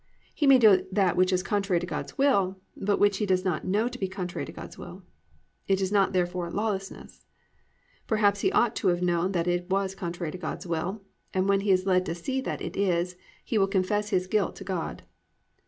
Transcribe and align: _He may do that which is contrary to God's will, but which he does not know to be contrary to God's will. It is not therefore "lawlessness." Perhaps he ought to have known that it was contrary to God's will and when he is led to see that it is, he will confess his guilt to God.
_He 0.33 0.47
may 0.47 0.57
do 0.57 0.87
that 0.91 1.15
which 1.15 1.31
is 1.31 1.43
contrary 1.43 1.79
to 1.79 1.85
God's 1.85 2.17
will, 2.17 2.59
but 2.75 2.97
which 2.97 3.17
he 3.19 3.27
does 3.27 3.45
not 3.45 3.65
know 3.65 3.87
to 3.87 3.99
be 3.99 4.07
contrary 4.07 4.47
to 4.47 4.51
God's 4.51 4.75
will. 4.75 5.03
It 5.67 5.79
is 5.79 5.91
not 5.91 6.11
therefore 6.11 6.49
"lawlessness." 6.49 7.27
Perhaps 8.07 8.39
he 8.41 8.51
ought 8.51 8.75
to 8.77 8.87
have 8.87 9.03
known 9.03 9.31
that 9.33 9.45
it 9.47 9.69
was 9.69 9.93
contrary 9.93 10.31
to 10.31 10.39
God's 10.39 10.65
will 10.65 11.03
and 11.35 11.47
when 11.47 11.61
he 11.61 11.69
is 11.69 11.85
led 11.85 12.03
to 12.07 12.15
see 12.15 12.41
that 12.41 12.63
it 12.63 12.75
is, 12.75 13.15
he 13.45 13.59
will 13.59 13.67
confess 13.67 14.09
his 14.09 14.25
guilt 14.25 14.55
to 14.55 14.63
God. 14.63 15.03